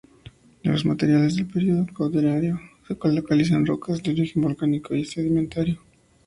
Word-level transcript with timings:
De 0.63 0.71
los 0.71 0.83
materiales 0.83 1.35
del 1.35 1.45
período 1.45 1.85
Cuaternario, 1.95 2.59
se 2.87 2.95
localizan 3.13 3.67
rocas 3.67 4.01
de 4.01 4.09
origen 4.09 4.41
volcánico 4.41 4.95
y 4.95 5.05
sedimentario. 5.05 5.79